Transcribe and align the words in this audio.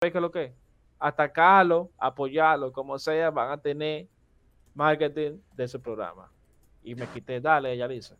qué 0.00 0.16
es 0.16 0.22
lo 0.22 0.30
que? 0.30 0.54
Atacarlo, 0.98 1.90
apoyarlo, 1.98 2.72
como 2.72 2.98
sea, 2.98 3.28
van 3.28 3.50
a 3.50 3.58
tener 3.58 4.06
marketing 4.74 5.32
de 5.54 5.64
ese 5.64 5.78
programa. 5.78 6.30
Y 6.82 6.94
me 6.94 7.06
quité, 7.08 7.38
dale, 7.38 7.74
ella 7.74 7.86
dice. 7.86 8.14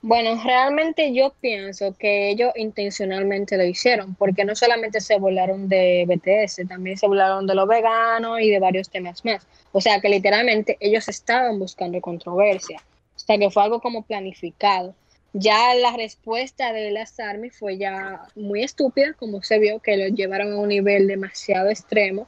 Bueno, 0.00 0.40
realmente 0.42 1.12
yo 1.12 1.34
pienso 1.42 1.94
que 1.98 2.30
ellos 2.30 2.52
intencionalmente 2.56 3.58
lo 3.58 3.64
hicieron, 3.64 4.14
porque 4.14 4.46
no 4.46 4.54
solamente 4.54 5.02
se 5.02 5.18
burlaron 5.18 5.68
de 5.68 6.06
BTS, 6.08 6.66
también 6.68 6.96
se 6.96 7.06
burlaron 7.06 7.46
de 7.46 7.54
los 7.54 7.68
veganos 7.68 8.40
y 8.40 8.48
de 8.48 8.60
varios 8.60 8.88
temas 8.88 9.22
más. 9.26 9.46
O 9.72 9.80
sea 9.82 10.00
que 10.00 10.08
literalmente 10.08 10.78
ellos 10.80 11.06
estaban 11.06 11.58
buscando 11.58 12.00
controversia. 12.00 12.80
O 13.14 13.18
sea 13.18 13.36
que 13.36 13.50
fue 13.50 13.62
algo 13.62 13.78
como 13.80 14.02
planificado. 14.02 14.94
Ya 15.34 15.74
la 15.74 15.94
respuesta 15.96 16.72
de 16.72 16.90
las 16.90 17.20
Army 17.20 17.50
fue 17.50 17.76
ya 17.76 18.22
muy 18.34 18.62
estúpida, 18.62 19.12
como 19.12 19.42
se 19.42 19.58
vio, 19.58 19.80
que 19.80 19.96
lo 19.96 20.06
llevaron 20.08 20.52
a 20.52 20.58
un 20.58 20.68
nivel 20.68 21.06
demasiado 21.06 21.68
extremo 21.68 22.26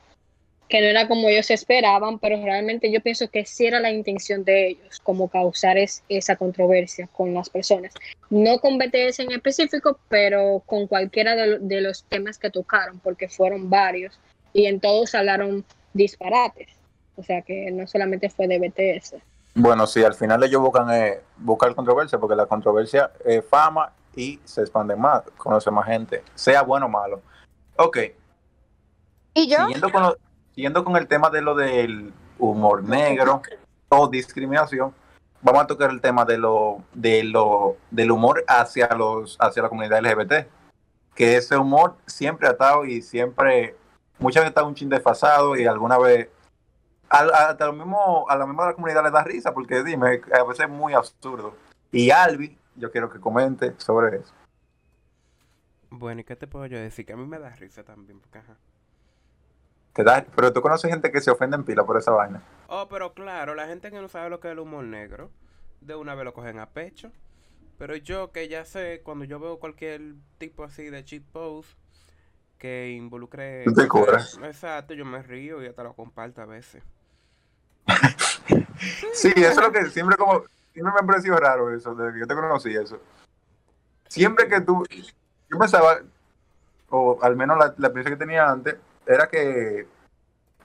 que 0.69 0.81
no 0.81 0.87
era 0.87 1.07
como 1.07 1.29
ellos 1.29 1.51
esperaban, 1.51 2.19
pero 2.19 2.43
realmente 2.43 2.91
yo 2.91 3.01
pienso 3.01 3.31
que 3.31 3.45
sí 3.45 3.67
era 3.67 3.79
la 3.79 3.93
intención 3.93 4.45
de 4.45 4.69
ellos, 4.69 5.01
como 5.01 5.29
causar 5.29 5.77
esa 5.79 6.37
controversia 6.37 7.09
con 7.13 7.35
las 7.35 7.49
personas. 7.49 7.93
No 8.31 8.59
con 8.59 8.79
BTS 8.79 9.21
en 9.21 9.33
específico, 9.33 9.99
pero 10.09 10.63
con 10.67 10.87
cualquiera 10.89 11.37
de, 11.37 11.81
los 11.81 12.05
temas 12.05 12.39
que 12.39 12.51
tocaron, 12.51 12.99
porque 12.99 13.29
fueron 13.29 13.71
varios 13.71 14.19
y 14.53 14.67
en 14.67 14.81
todos 14.81 15.15
hablaron 15.15 15.65
disparates. 15.93 16.69
O 17.17 17.23
sea 17.23 17.43
que 17.43 17.71
no 17.71 17.87
solamente 17.87 18.29
fue 18.29 18.49
de 18.49 18.59
BTS. 18.59 19.15
Bueno, 19.59 19.87
sí, 19.87 20.05
al 20.05 20.13
final 20.13 20.45
ellos 20.45 20.61
buscan 20.61 20.93
eh, 20.93 21.23
buscar 21.39 21.75
controversia, 21.75 22.19
porque 22.19 22.37
la 22.37 22.45
controversia 22.45 23.11
es 23.25 23.43
fama 23.43 23.91
y 24.15 24.39
se 24.45 24.61
expande 24.61 24.95
más, 24.95 25.23
conoce 25.39 25.71
más 25.71 25.87
gente, 25.87 26.23
sea 26.35 26.61
bueno 26.61 26.85
o 26.85 26.89
malo. 26.91 27.23
Ok. 27.77 27.99
¿Y 29.33 29.49
yo? 29.49 29.57
Siguiendo 29.61 29.91
con, 29.91 30.15
siguiendo 30.55 30.85
con 30.85 30.97
el 30.97 31.09
tema 31.09 31.31
de 31.31 31.41
lo 31.41 31.55
del 31.55 32.13
humor 32.39 32.85
negro 32.85 33.41
o 33.89 34.09
discriminación, 34.09 34.93
vamos 35.41 35.63
a 35.63 35.67
tocar 35.67 35.89
el 35.89 36.03
tema 36.03 36.27
de 36.27 36.37
lo, 36.37 36.83
de 36.93 37.25
lo, 37.25 37.77
del 37.91 38.11
humor 38.11 38.45
hacia 38.47 38.89
los, 38.95 39.39
hacia 39.41 39.63
la 39.63 39.71
comunidad 39.71 40.05
LGBT. 40.05 40.49
Que 41.15 41.39
ese 41.39 41.57
humor 41.57 41.97
siempre 42.05 42.47
ha 42.47 42.51
estado 42.51 42.85
y 42.85 43.01
siempre, 43.01 43.75
muchas 44.19 44.43
veces 44.43 44.51
está 44.51 44.65
un 44.65 44.75
chin 44.75 44.91
desfasado 44.91 45.57
y 45.57 45.65
alguna 45.65 45.97
vez 45.97 46.29
a, 47.09 47.57
lo 47.59 47.73
mismo, 47.73 48.27
a 48.29 48.37
la 48.37 48.47
misma 48.47 48.75
comunidad 48.75 49.05
le 49.05 49.11
da 49.11 49.25
risa, 49.25 49.53
porque 49.53 49.83
dime, 49.83 50.21
a 50.33 50.45
veces 50.45 50.67
es 50.67 50.71
muy 50.71 50.95
absurdo. 50.95 51.55
Y 51.93 52.11
Albi, 52.11 52.59
yo 52.75 52.91
quiero 52.91 53.11
que 53.11 53.21
comente 53.21 53.75
sobre 53.79 54.19
eso. 54.19 54.33
Bueno, 55.91 56.21
¿y 56.21 56.25
qué 56.25 56.37
te 56.37 56.47
puedo 56.47 56.67
yo 56.67 56.79
decir? 56.79 57.07
Que 57.07 57.13
a 57.13 57.17
mí 57.17 57.27
me 57.27 57.39
da 57.39 57.51
risa 57.51 57.85
también, 57.85 58.21
porque 58.21 58.39
ajá 58.39 58.57
pero 60.35 60.53
tú 60.53 60.61
conoces 60.61 60.91
gente 60.91 61.11
que 61.11 61.21
se 61.21 61.31
ofende 61.31 61.57
en 61.57 61.65
pila 61.65 61.85
por 61.85 61.97
esa 61.97 62.11
vaina. 62.11 62.43
Oh, 62.69 62.87
pero 62.89 63.15
claro, 63.15 63.55
la 63.55 63.67
gente 63.67 63.91
que 63.91 64.01
no 64.01 64.09
sabe 64.09 64.29
lo 64.29 64.41
que 64.41 64.49
es 64.49 64.53
el 64.53 64.59
humor 64.59 64.85
negro, 64.85 65.31
de 65.81 65.95
una 65.95 66.15
vez 66.15 66.25
lo 66.25 66.35
cogen 66.35 66.59
a 66.59 66.71
pecho. 66.71 67.13
Pero 67.79 67.97
yo 67.97 68.33
que 68.33 68.49
ya 68.49 68.65
sé, 68.65 69.03
cuando 69.03 69.25
yo 69.25 69.39
veo 69.39 69.59
cualquier 69.59 70.15
tipo 70.39 70.65
así 70.65 70.85
de 70.85 71.05
cheat 71.05 71.23
post 71.25 71.79
que 72.59 72.91
involucre... 72.91 73.65
te 73.65 74.47
Exacto, 74.47 74.95
yo 74.95 75.05
me 75.05 75.23
río 75.23 75.63
y 75.63 75.67
hasta 75.67 75.83
lo 75.83 75.95
comparto 75.95 76.41
a 76.41 76.47
veces. 76.47 76.83
sí, 79.13 79.33
eso 79.37 79.51
es 79.51 79.57
lo 79.57 79.73
que 79.73 79.87
siempre 79.87 80.17
como... 80.17 80.45
Siempre 80.73 80.93
me 80.93 81.01
ha 81.01 81.07
parecido 81.07 81.37
raro 81.39 81.75
eso, 81.75 81.95
desde 81.95 82.13
que 82.13 82.21
yo 82.21 82.27
te 82.27 82.35
conocí 82.35 82.75
eso. 82.75 83.01
Siempre 84.09 84.47
que 84.47 84.61
tú... 84.61 84.85
Yo 85.49 85.59
pensaba, 85.59 86.01
o 86.91 87.19
al 87.23 87.35
menos 87.37 87.57
la, 87.57 87.75
la 87.79 87.87
experiencia 87.89 88.11
que 88.11 88.25
tenía 88.25 88.51
antes, 88.51 88.77
era 89.07 89.29
que 89.29 89.87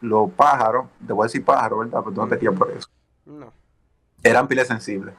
los 0.02 0.32
pájaros, 0.32 0.88
te 1.06 1.14
voy 1.14 1.24
a 1.24 1.28
decir 1.28 1.46
pájaros, 1.46 1.80
¿verdad? 1.80 2.00
Pero 2.04 2.16
tú 2.16 2.22
no 2.22 2.28
te 2.28 2.38
quieres 2.38 2.58
por 2.58 2.72
eso. 2.72 2.90
No. 3.26 3.54
Eran 4.24 4.48
piles 4.48 4.68
sensibles. 4.68 5.16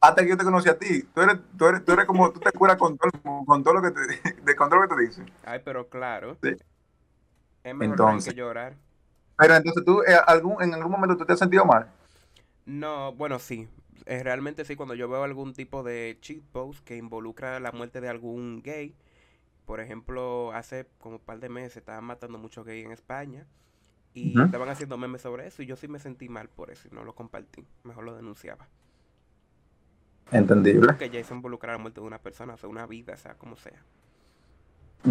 Hasta 0.00 0.22
que 0.22 0.30
yo 0.30 0.36
te 0.36 0.44
conocí 0.44 0.68
a 0.68 0.78
ti. 0.78 1.02
Tú 1.02 1.20
eres, 1.20 1.38
tú 1.58 1.66
eres, 1.66 1.84
tú 1.84 1.92
eres 1.92 2.06
como, 2.06 2.32
tú 2.32 2.40
te 2.40 2.52
curas 2.52 2.76
con 2.76 2.96
todo, 2.96 3.10
con 3.44 3.62
todo 3.62 3.74
lo 3.74 3.82
que 3.82 3.90
te, 3.90 4.40
de, 4.42 4.56
con 4.56 4.70
todo 4.70 4.80
lo 4.80 4.88
que 4.88 4.94
te 4.94 5.00
dicen. 5.02 5.30
Ay, 5.44 5.60
pero 5.64 5.88
claro. 5.88 6.36
Sí. 6.42 6.56
Es 7.62 7.74
mejor 7.74 7.94
entonces, 7.94 8.32
que 8.32 8.38
llorar. 8.38 8.74
Pero 9.40 9.56
entonces 9.56 9.84
tú, 9.84 10.02
eh, 10.02 10.14
algún, 10.26 10.62
en 10.62 10.74
algún 10.74 10.92
momento 10.92 11.16
tú 11.16 11.24
te 11.24 11.32
has 11.32 11.38
sentido 11.38 11.64
mal. 11.64 11.86
No, 12.66 13.12
bueno, 13.14 13.38
sí. 13.38 13.68
Eh, 14.04 14.22
realmente 14.22 14.64
sí, 14.66 14.76
cuando 14.76 14.94
yo 14.94 15.08
veo 15.08 15.24
algún 15.24 15.54
tipo 15.54 15.82
de 15.82 16.18
cheat 16.20 16.42
post 16.52 16.84
que 16.84 16.96
involucra 16.96 17.58
la 17.58 17.72
muerte 17.72 18.02
de 18.02 18.08
algún 18.08 18.62
gay, 18.62 18.94
por 19.64 19.80
ejemplo, 19.80 20.52
hace 20.52 20.86
como 20.98 21.16
un 21.16 21.22
par 21.22 21.40
de 21.40 21.48
meses 21.48 21.78
estaban 21.78 22.04
matando 22.04 22.38
muchos 22.38 22.66
gays 22.66 22.84
en 22.84 22.92
España 22.92 23.46
y 24.12 24.38
estaban 24.40 24.68
haciendo 24.68 24.98
memes 24.98 25.22
sobre 25.22 25.46
eso 25.46 25.62
y 25.62 25.66
yo 25.66 25.76
sí 25.76 25.88
me 25.88 26.00
sentí 26.00 26.28
mal 26.28 26.48
por 26.48 26.70
eso 26.70 26.88
y 26.90 26.94
no 26.94 27.04
lo 27.04 27.14
compartí. 27.14 27.66
Mejor 27.84 28.04
lo 28.04 28.14
denunciaba. 28.14 28.68
Entendible. 30.32 30.86
Porque 30.86 31.08
ya 31.08 31.22
se 31.24 31.34
involucrar 31.34 31.76
la 31.76 31.78
muerte 31.78 32.00
de 32.00 32.06
una 32.06 32.18
persona, 32.18 32.54
o 32.54 32.56
sea, 32.56 32.68
una 32.68 32.86
vida, 32.86 33.14
o 33.14 33.16
sea, 33.16 33.34
como 33.34 33.56
sea. 33.56 33.82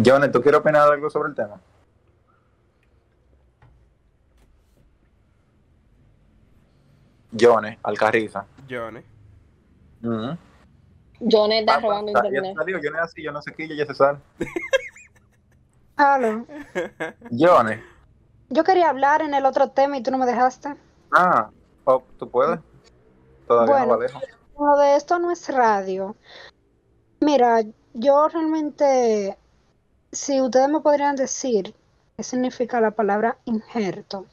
Johnny, 0.04 0.30
¿tú 0.30 0.40
quieres 0.40 0.60
opinar 0.60 0.92
algo 0.92 1.10
sobre 1.10 1.30
el 1.30 1.34
tema? 1.34 1.60
Johnny, 7.38 7.76
Alcarriza. 7.82 8.44
Johnny. 8.68 9.02
John 10.02 11.52
está 11.52 11.74
ah, 11.74 11.80
robando 11.80 12.10
internet. 12.10 12.54
Salió, 12.56 12.78
John 12.82 12.96
es 12.96 13.02
así, 13.02 13.22
yo 13.22 13.32
no 13.32 13.42
sé 13.42 13.52
qué, 13.52 13.68
ya 13.76 13.86
se 13.86 13.94
sale. 13.94 14.18
Aló. 15.96 16.46
Johnny. 17.30 17.76
Yo 18.48 18.64
quería 18.64 18.88
hablar 18.88 19.22
en 19.22 19.34
el 19.34 19.44
otro 19.44 19.70
tema 19.70 19.98
y 19.98 20.02
tú 20.02 20.10
no 20.10 20.18
me 20.18 20.26
dejaste. 20.26 20.74
Ah, 21.12 21.50
oh, 21.84 22.02
¿tú 22.18 22.28
puedes? 22.28 22.58
Todavía 23.46 23.86
no 23.86 23.96
lo 23.96 24.08
Lo 24.58 24.76
de 24.78 24.96
esto 24.96 25.18
no 25.18 25.30
es 25.30 25.48
radio. 25.48 26.16
Mira, 27.20 27.62
yo 27.92 28.28
realmente, 28.28 29.36
si 30.10 30.40
ustedes 30.40 30.68
me 30.68 30.80
podrían 30.80 31.16
decir 31.16 31.74
qué 32.16 32.22
significa 32.22 32.80
la 32.80 32.92
palabra 32.92 33.36
injerto, 33.44 34.26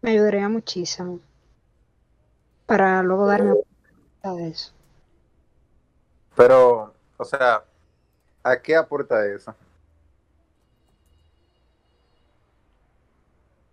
me 0.00 0.12
ayudaría 0.12 0.48
muchísimo 0.48 1.18
para 2.68 3.02
luego 3.02 3.26
darme 3.26 3.54
cuenta 3.54 4.42
de 4.42 4.50
eso. 4.50 4.72
Pero, 6.36 6.92
o 7.16 7.24
sea, 7.24 7.64
¿a 8.42 8.60
qué 8.60 8.76
aporta 8.76 9.26
eso? 9.26 9.54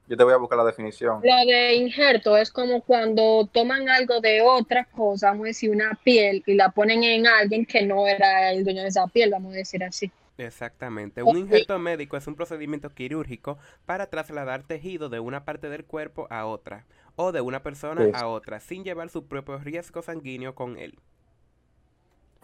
Yo 0.08 0.16
te 0.16 0.24
voy 0.24 0.34
a 0.34 0.38
buscar 0.38 0.58
la 0.58 0.64
definición. 0.64 1.20
Lo 1.22 1.52
de 1.52 1.76
injerto 1.76 2.38
es 2.38 2.50
como 2.50 2.82
cuando 2.84 3.50
toman 3.52 3.90
algo 3.90 4.22
de 4.22 4.42
otra 4.42 4.86
cosa, 4.86 5.32
vamos 5.32 5.44
a 5.44 5.48
decir 5.48 5.72
una 5.72 6.00
piel, 6.02 6.42
y 6.46 6.54
la 6.54 6.70
ponen 6.70 7.04
en 7.04 7.28
alguien 7.28 7.66
que 7.66 7.82
no 7.82 8.08
era 8.08 8.52
el 8.52 8.64
dueño 8.64 8.84
de 8.84 8.88
esa 8.88 9.08
piel, 9.08 9.30
vamos 9.30 9.54
a 9.54 9.58
decir 9.58 9.84
así. 9.84 10.10
Exactamente. 10.38 11.24
Un 11.24 11.38
injerto 11.38 11.80
médico 11.80 12.18
es 12.18 12.28
un 12.28 12.36
procedimiento 12.36 12.90
quirúrgico 12.90 13.58
para 13.86 14.08
trasladar 14.08 14.64
tejido 14.64 15.10
de 15.10 15.20
una 15.20 15.46
parte 15.46 15.70
del 15.70 15.86
cuerpo 15.86 16.28
a 16.30 16.46
otra 16.46 16.86
o 17.16 17.32
de 17.32 17.42
una 17.42 17.64
persona 17.64 18.06
a 18.14 18.28
otra 18.28 18.60
sin 18.60 18.84
llevar 18.84 19.10
su 19.10 19.28
propio 19.28 19.58
riesgo 19.60 20.02
sanguíneo 20.02 20.54
con 20.54 20.78
él 20.78 21.00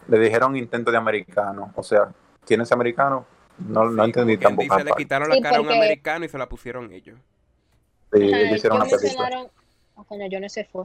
le 0.08 0.18
dijeron 0.18 0.56
intento 0.56 0.90
de 0.90 0.96
americano. 0.96 1.72
O 1.74 1.82
sea, 1.82 2.12
¿quién 2.44 2.60
es 2.60 2.72
americano? 2.72 3.26
No, 3.58 3.84
no 3.84 4.04
entendí 4.04 4.36
tampoco. 4.36 4.74
Dice, 4.74 4.84
le 4.84 4.92
quitaron 4.92 5.28
la 5.28 5.40
cara 5.40 5.58
a 5.58 5.60
un 5.60 5.70
americano 5.70 6.24
y 6.24 6.28
se 6.28 6.38
la 6.38 6.48
pusieron 6.48 6.92
ellos. 6.92 7.18
Sí, 8.12 8.22
ellos 8.22 8.56
hicieron 8.56 8.82
una 8.82 8.86
película. 8.86 9.46
Oh, 9.94 10.28
yo 10.28 10.40
no 10.40 10.48
sé 10.48 10.64
fue. 10.64 10.84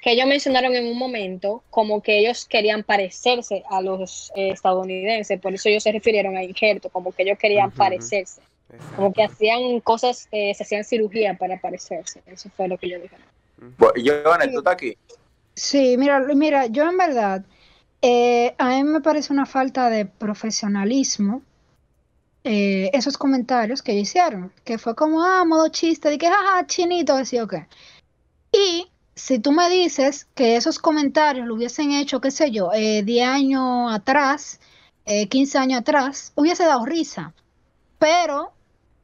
Que 0.00 0.12
ellos 0.12 0.26
mencionaron 0.26 0.74
en 0.74 0.86
un 0.86 0.98
momento 0.98 1.62
como 1.70 2.02
que 2.02 2.18
ellos 2.18 2.46
querían 2.46 2.82
parecerse 2.82 3.62
a 3.70 3.80
los 3.80 4.32
eh, 4.34 4.50
estadounidenses, 4.50 5.40
por 5.40 5.54
eso 5.54 5.68
ellos 5.68 5.82
se 5.82 5.92
refirieron 5.92 6.36
a 6.36 6.42
injerto, 6.42 6.90
como 6.90 7.12
que 7.12 7.22
ellos 7.22 7.38
querían 7.38 7.70
parecerse. 7.70 8.40
Como 8.96 9.12
que 9.12 9.22
hacían 9.22 9.80
cosas, 9.80 10.28
eh, 10.32 10.54
se 10.54 10.62
hacían 10.62 10.84
cirugía 10.84 11.34
para 11.34 11.60
parecerse. 11.60 12.22
Eso 12.26 12.50
fue 12.56 12.68
lo 12.68 12.78
que 12.78 12.88
yo 12.88 12.98
dije. 12.98 13.16
Yo, 14.02 14.22
¿tú 14.22 14.58
estás 14.58 14.72
aquí? 14.72 14.96
Sí, 15.54 15.96
mira, 15.98 16.20
mira, 16.34 16.66
yo 16.66 16.88
en 16.88 16.96
verdad, 16.96 17.44
eh, 18.00 18.54
a 18.58 18.70
mí 18.70 18.84
me 18.84 19.00
parece 19.00 19.32
una 19.32 19.46
falta 19.46 19.90
de 19.90 20.06
profesionalismo 20.06 21.42
eh, 22.44 22.90
esos 22.92 23.16
comentarios 23.16 23.82
que 23.82 23.94
hicieron, 23.94 24.52
que 24.64 24.76
fue 24.76 24.96
como, 24.96 25.22
ah, 25.22 25.44
modo 25.44 25.68
chiste, 25.68 26.08
de 26.08 26.18
que, 26.18 26.26
ah, 26.26 26.64
chinito, 26.66 27.16
decía, 27.16 27.44
ok. 27.44 27.54
Y 28.50 28.90
si 29.22 29.38
tú 29.38 29.52
me 29.52 29.70
dices 29.70 30.26
que 30.34 30.56
esos 30.56 30.80
comentarios 30.80 31.46
lo 31.46 31.54
hubiesen 31.54 31.92
hecho, 31.92 32.20
qué 32.20 32.32
sé 32.32 32.50
yo, 32.50 32.72
eh, 32.74 33.04
10 33.04 33.28
años 33.28 33.94
atrás, 33.94 34.58
15 35.06 35.58
eh, 35.58 35.60
años 35.60 35.80
atrás, 35.80 36.32
hubiese 36.34 36.64
dado 36.64 36.84
risa. 36.84 37.32
Pero 38.00 38.52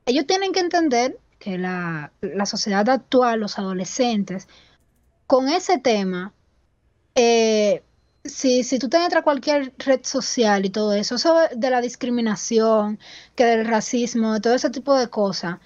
ellos 0.06 0.26
tienen 0.26 0.50
que 0.52 0.58
entender 0.58 1.20
que 1.38 1.56
la, 1.56 2.12
la 2.20 2.46
sociedad 2.46 2.88
actual, 2.88 3.38
los 3.38 3.60
adolescentes, 3.60 4.48
con 5.28 5.48
ese 5.48 5.78
tema, 5.78 6.32
eh, 7.14 7.84
si, 8.24 8.64
si 8.64 8.80
tú 8.80 8.88
te 8.88 8.96
entras 8.96 9.20
a 9.20 9.24
cualquier 9.24 9.72
red 9.78 10.00
social 10.02 10.66
y 10.66 10.70
todo 10.70 10.94
eso, 10.94 11.14
eso 11.14 11.36
de 11.54 11.70
la 11.70 11.80
discriminación, 11.80 12.98
que 13.36 13.44
del 13.44 13.64
racismo, 13.66 14.34
de 14.34 14.40
todo 14.40 14.54
ese 14.54 14.70
tipo 14.70 14.98
de 14.98 15.08
cosas, 15.10 15.58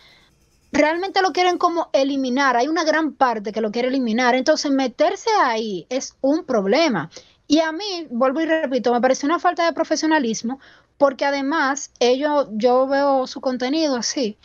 realmente 0.72 1.22
lo 1.22 1.32
quieren 1.32 1.58
como 1.58 1.90
eliminar. 1.92 2.56
Hay 2.56 2.66
una 2.66 2.84
gran 2.84 3.12
parte 3.12 3.52
que 3.52 3.60
lo 3.60 3.70
quiere 3.70 3.88
eliminar. 3.88 4.34
Entonces, 4.34 4.72
meterse 4.72 5.30
ahí 5.40 5.86
es 5.90 6.16
un 6.22 6.44
problema. 6.44 7.10
Y 7.46 7.60
a 7.60 7.70
mí, 7.70 8.06
vuelvo 8.10 8.40
y 8.40 8.46
repito, 8.46 8.92
me 8.92 9.00
parece 9.00 9.26
una 9.26 9.38
falta 9.38 9.66
de 9.66 9.74
profesionalismo, 9.74 10.58
porque 10.96 11.26
además 11.26 11.92
ellos, 12.00 12.48
yo 12.52 12.86
veo 12.86 13.26
su 13.26 13.40
contenido 13.40 13.96
así, 13.96 14.38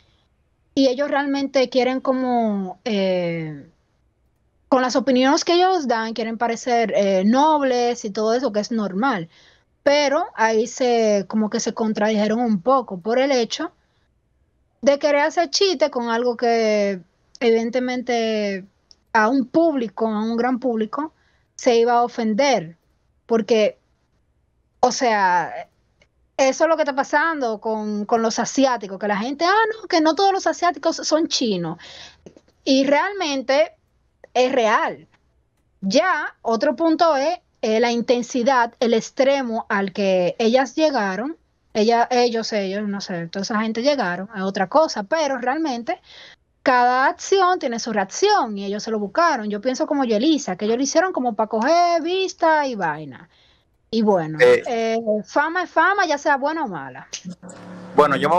y 0.76 0.88
ellos 0.88 1.10
realmente 1.10 1.70
quieren 1.70 2.02
como, 2.02 2.80
eh, 2.84 3.70
con 4.70 4.82
las 4.82 4.96
opiniones 4.96 5.46
que 5.46 5.54
ellos 5.54 5.88
dan, 5.88 6.14
quieren 6.14 6.38
parecer 6.38 6.94
eh, 6.96 7.24
nobles 7.26 8.04
y 8.06 8.12
todo 8.12 8.34
eso, 8.34 8.52
que 8.52 8.60
es 8.60 8.72
normal. 8.72 9.30
Pero 9.84 10.26
ahí 10.36 10.68
se, 10.68 11.26
como 11.30 11.50
que 11.50 11.62
se 11.62 11.74
contradijeron 11.74 12.42
un 12.42 12.62
poco 12.62 13.00
por 13.00 13.20
el 13.20 13.32
hecho 13.32 13.72
de 14.82 15.00
querer 15.00 15.22
hacer 15.22 15.50
chiste 15.50 15.90
con 15.90 16.10
algo 16.10 16.38
que 16.38 17.00
evidentemente 17.40 18.66
a 19.14 19.30
un 19.30 19.46
público, 19.46 20.08
a 20.08 20.22
un 20.24 20.38
gran 20.38 20.60
público, 20.60 21.14
se 21.56 21.78
iba 21.78 21.94
a 21.94 22.04
ofender. 22.04 22.78
Porque, 23.26 23.78
o 24.80 24.92
sea, 24.92 25.70
eso 26.38 26.64
es 26.64 26.70
lo 26.70 26.76
que 26.76 26.84
está 26.84 26.96
pasando 26.96 27.60
con, 27.60 28.06
con, 28.06 28.22
los 28.22 28.40
asiáticos, 28.40 29.00
que 29.00 29.08
la 29.08 29.18
gente, 29.18 29.46
ah, 29.46 29.66
no, 29.74 29.88
que 29.88 30.02
no 30.02 30.16
todos 30.16 30.32
los 30.32 30.48
asiáticos 30.48 30.98
son 30.98 31.28
chinos. 31.28 31.78
Y 32.64 32.86
realmente 32.86 33.74
es 34.34 34.52
real. 34.52 35.08
Ya, 35.82 36.36
otro 36.42 36.76
punto 36.76 37.16
es 37.16 37.40
eh, 37.62 37.80
la 37.80 37.92
intensidad, 37.92 38.74
el 38.80 38.94
extremo 38.94 39.66
al 39.70 39.94
que 39.94 40.36
ellas 40.38 40.76
llegaron 40.76 41.38
ella, 41.78 42.08
ellos, 42.10 42.52
ellos, 42.54 42.88
no 42.88 43.02
sé, 43.02 43.28
toda 43.28 43.44
esa 43.44 43.60
gente 43.62 43.84
llegaron 43.84 44.28
a 44.34 44.46
otra 44.46 44.68
cosa, 44.68 45.04
pero 45.04 45.38
realmente 45.38 46.02
cada 46.64 47.06
acción 47.06 47.60
tiene 47.60 47.80
su 47.80 47.94
reacción 47.94 48.58
y 48.58 48.66
ellos 48.66 48.82
se 48.82 48.90
lo 48.90 48.98
buscaron. 48.98 49.48
Yo 49.50 49.62
pienso 49.62 49.86
como 49.86 50.04
Yelisa, 50.04 50.56
que 50.56 50.66
ellos 50.66 50.78
lo 50.78 50.84
hicieron 50.84 51.14
como 51.14 51.36
para 51.36 51.48
coger 51.48 52.02
vista 52.02 52.66
y 52.66 52.74
vaina. 52.74 53.30
Y 53.92 54.02
bueno, 54.02 54.40
eh, 54.42 54.64
eh, 54.68 54.98
fama 55.24 55.64
es 55.64 55.70
fama, 55.70 56.08
ya 56.08 56.18
sea 56.18 56.38
buena 56.38 56.66
o 56.66 56.68
mala. 56.68 57.08
Bueno, 57.96 58.16
yo 58.16 58.30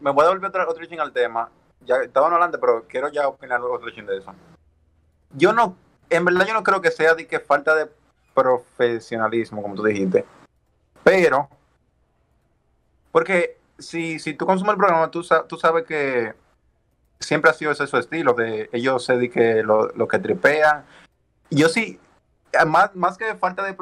me, 0.00 0.10
voy 0.10 0.26
a 0.26 0.30
volver 0.30 0.50
otro, 0.50 0.68
otro 0.68 0.84
al 1.00 1.12
tema. 1.12 1.48
Ya 1.86 1.98
estaban 1.98 2.32
hablando, 2.32 2.58
pero 2.58 2.84
quiero 2.88 3.08
ya 3.10 3.28
opinar 3.28 3.60
otro 3.62 3.90
ching 3.90 4.06
de 4.06 4.18
eso. 4.18 4.34
Yo 5.34 5.52
no, 5.52 5.76
en 6.10 6.24
verdad 6.24 6.46
yo 6.46 6.52
no 6.52 6.64
creo 6.64 6.80
que 6.80 6.90
sea 6.90 7.14
de 7.14 7.28
que 7.28 7.38
falta 7.38 7.76
de 7.76 7.88
profesionalismo, 8.34 9.62
como 9.62 9.76
tú 9.76 9.84
dijiste. 9.84 10.26
Pero 11.04 11.48
porque 13.18 13.56
si, 13.78 14.20
si 14.20 14.34
tú 14.34 14.46
consumes 14.46 14.74
el 14.74 14.78
programa, 14.78 15.10
tú, 15.10 15.26
tú 15.48 15.56
sabes 15.56 15.84
que 15.84 16.34
siempre 17.18 17.50
ha 17.50 17.54
sido 17.54 17.72
ese 17.72 17.88
su 17.88 17.96
estilo, 17.96 18.32
de 18.32 18.70
ellos 18.72 19.04
se 19.04 19.16
dediquen 19.16 19.66
lo, 19.66 19.88
lo 19.88 20.06
que 20.06 20.20
tripean. 20.20 20.84
Yo 21.50 21.68
sí, 21.68 21.98
más, 22.64 22.94
más 22.94 23.18
que 23.18 23.34
falta 23.34 23.64
de 23.64 23.74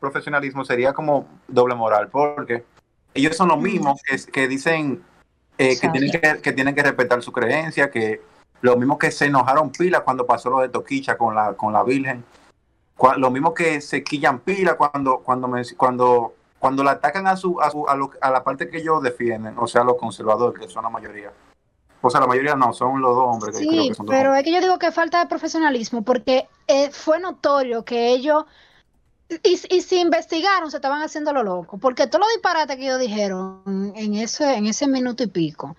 profesionalismo, 0.00 0.64
sería 0.64 0.94
como 0.94 1.28
doble 1.46 1.74
moral, 1.74 2.08
porque 2.08 2.64
ellos 3.12 3.36
son 3.36 3.48
los 3.48 3.60
mismos 3.60 4.00
que, 4.02 4.16
que 4.32 4.48
dicen 4.48 5.04
eh, 5.58 5.78
que, 5.78 5.90
tienen 5.90 6.10
que, 6.10 6.40
que, 6.40 6.52
tienen 6.54 6.74
que 6.74 6.82
respetar 6.82 7.22
su 7.22 7.32
creencia, 7.32 7.90
que 7.90 8.22
lo 8.62 8.78
mismo 8.78 8.98
que 8.98 9.10
se 9.10 9.26
enojaron 9.26 9.72
pila 9.72 10.00
cuando 10.04 10.24
pasó 10.24 10.48
lo 10.48 10.60
de 10.60 10.70
Toquicha 10.70 11.18
con 11.18 11.34
la, 11.34 11.52
con 11.52 11.74
la 11.74 11.82
Virgen, 11.82 12.24
lo 13.18 13.30
mismo 13.30 13.52
que 13.52 13.82
se 13.82 14.02
quillan 14.02 14.38
pila 14.38 14.78
cuando, 14.78 15.18
cuando, 15.18 15.48
me, 15.48 15.60
cuando 15.76 16.32
cuando 16.60 16.84
la 16.84 16.92
atacan 16.92 17.26
a 17.26 17.36
su, 17.36 17.58
a, 17.58 17.70
su, 17.70 17.86
a, 18.20 18.30
la 18.30 18.44
parte 18.44 18.68
que 18.68 18.78
ellos 18.78 19.02
defienden, 19.02 19.58
o 19.58 19.66
sea, 19.66 19.82
los 19.82 19.96
conservadores, 19.96 20.60
que 20.60 20.70
son 20.70 20.84
la 20.84 20.90
mayoría. 20.90 21.32
O 22.02 22.10
sea, 22.10 22.20
la 22.20 22.26
mayoría 22.26 22.54
no, 22.54 22.74
son 22.74 23.00
los 23.00 23.14
dos 23.14 23.24
hombres. 23.26 23.58
Que 23.58 23.64
sí, 23.64 23.92
pero 24.06 24.34
es 24.34 24.44
que 24.44 24.52
yo 24.52 24.60
digo 24.60 24.78
que 24.78 24.92
falta 24.92 25.20
de 25.20 25.26
profesionalismo, 25.26 26.02
porque 26.02 26.48
eh, 26.66 26.90
fue 26.90 27.18
notorio 27.18 27.82
que 27.82 28.10
ellos, 28.10 28.44
y, 29.42 29.58
y, 29.70 29.80
si 29.80 30.00
investigaron, 30.00 30.70
se 30.70 30.76
estaban 30.76 31.00
haciendo 31.00 31.32
lo 31.32 31.42
loco, 31.42 31.78
porque 31.78 32.06
todos 32.06 32.26
los 32.26 32.34
disparates 32.34 32.76
que 32.76 32.84
ellos 32.84 33.00
dijeron 33.00 33.92
en 33.96 34.14
ese, 34.14 34.54
en 34.54 34.66
ese 34.66 34.86
minuto 34.86 35.22
y 35.22 35.28
pico, 35.28 35.76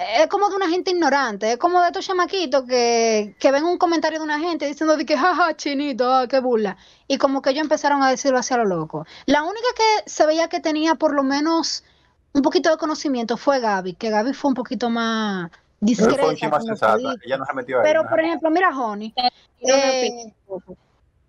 es 0.00 0.26
como 0.28 0.48
de 0.48 0.56
una 0.56 0.68
gente 0.68 0.90
ignorante, 0.90 1.52
es 1.52 1.58
como 1.58 1.80
de 1.80 1.88
estos 1.88 2.06
chamaquitos 2.06 2.64
que, 2.64 3.34
que 3.38 3.52
ven 3.52 3.64
un 3.64 3.76
comentario 3.76 4.18
de 4.18 4.24
una 4.24 4.38
gente 4.38 4.66
diciendo 4.66 4.96
de 4.96 5.04
que 5.04 5.16
jaja, 5.16 5.54
chinito, 5.56 6.12
ah, 6.12 6.26
qué 6.26 6.40
burla. 6.40 6.76
Y 7.06 7.18
como 7.18 7.42
que 7.42 7.50
ellos 7.50 7.62
empezaron 7.62 8.02
a 8.02 8.10
decirlo 8.10 8.38
hacia 8.38 8.56
lo 8.56 8.64
loco. 8.64 9.06
La 9.26 9.42
única 9.42 9.68
que 9.76 10.10
se 10.10 10.26
veía 10.26 10.48
que 10.48 10.60
tenía 10.60 10.94
por 10.94 11.14
lo 11.14 11.22
menos 11.22 11.84
un 12.32 12.42
poquito 12.42 12.70
de 12.70 12.76
conocimiento 12.76 13.36
fue 13.36 13.60
Gaby, 13.60 13.94
que 13.94 14.10
Gaby 14.10 14.32
fue 14.32 14.48
un 14.50 14.54
poquito 14.54 14.88
más 14.88 15.50
discreta. 15.80 16.22
Ella 16.32 17.36
no 17.36 17.44
se 17.44 17.54
metió 17.54 17.78
ahí, 17.78 17.82
Pero, 17.84 18.08
por 18.08 18.20
ejemplo, 18.20 18.50
mira, 18.50 18.70
Honey. 18.70 19.12
Eh, 19.60 20.32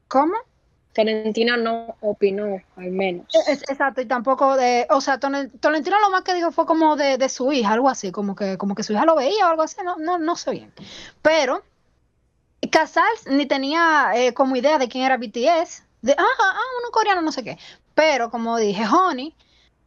¿Cómo? 0.07 0.33
Tolentino 0.93 1.55
no 1.55 1.95
opinó, 2.01 2.61
al 2.75 2.91
menos. 2.91 3.25
exacto, 3.47 4.01
y 4.01 4.05
tampoco 4.05 4.57
de, 4.57 4.87
o 4.89 4.99
sea, 4.99 5.19
Tolentino 5.19 5.99
lo 6.01 6.09
más 6.09 6.23
que 6.23 6.33
dijo 6.33 6.51
fue 6.51 6.65
como 6.65 6.95
de, 6.95 7.17
de, 7.17 7.29
su 7.29 7.51
hija, 7.53 7.71
algo 7.71 7.89
así, 7.89 8.11
como 8.11 8.35
que, 8.35 8.57
como 8.57 8.75
que 8.75 8.83
su 8.83 8.93
hija 8.93 9.05
lo 9.05 9.15
veía 9.15 9.47
o 9.47 9.49
algo 9.49 9.63
así, 9.63 9.77
no, 9.83 9.95
no, 9.97 10.17
no 10.17 10.35
sé 10.35 10.51
bien. 10.51 10.73
Pero 11.21 11.63
Casals 12.69 13.25
ni 13.27 13.45
tenía 13.45 14.11
eh, 14.15 14.33
como 14.33 14.55
idea 14.55 14.77
de 14.77 14.89
quién 14.89 15.05
era 15.05 15.17
BTS, 15.17 15.83
de, 16.01 16.13
ah, 16.17 16.25
ah, 16.39 16.59
uno 16.79 16.91
coreano, 16.91 17.21
no 17.21 17.31
sé 17.31 17.43
qué. 17.43 17.57
Pero 17.93 18.29
como 18.29 18.57
dije, 18.57 18.83
Honey, 18.85 19.35